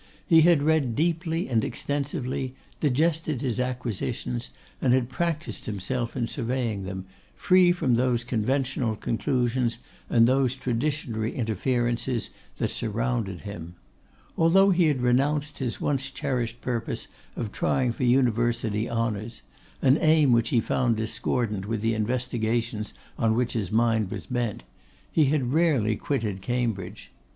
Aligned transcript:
He 0.25 0.41
had 0.41 0.63
read 0.63 0.95
deeply 0.95 1.47
and 1.47 1.63
extensively, 1.63 2.55
digested 2.79 3.43
his 3.43 3.59
acquisitions, 3.59 4.49
and 4.81 4.93
had 4.95 5.09
practised 5.09 5.67
himself 5.67 6.17
in 6.17 6.25
surveying 6.27 6.85
them, 6.85 7.05
free 7.35 7.71
from 7.71 7.93
those 7.93 8.23
conventional 8.23 8.95
conclusions 8.95 9.77
and 10.09 10.25
those 10.25 10.55
traditionary 10.55 11.33
inferences 11.35 12.31
that 12.57 12.71
surrounded 12.71 13.41
him. 13.43 13.75
Although 14.39 14.71
he 14.71 14.85
had 14.85 15.03
renounced 15.03 15.59
his 15.59 15.79
once 15.79 16.09
cherished 16.09 16.61
purpose 16.61 17.07
of 17.35 17.51
trying 17.51 17.91
for 17.91 18.03
University 18.03 18.89
honours, 18.89 19.43
an 19.83 19.99
aim 19.99 20.31
which 20.31 20.49
he 20.49 20.59
found 20.59 20.95
discordant 20.97 21.67
with 21.67 21.81
the 21.81 21.93
investigations 21.93 22.91
on 23.19 23.35
which 23.35 23.53
his 23.53 23.71
mind 23.71 24.09
was 24.09 24.25
bent, 24.25 24.63
he 25.11 25.25
had 25.25 25.53
rarely 25.53 25.95
quitted 25.95 26.41
Cambridge. 26.41 27.11